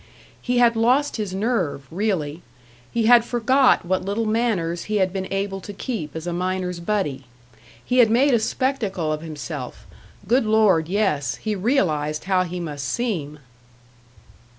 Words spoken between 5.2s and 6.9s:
able to keep as a miner's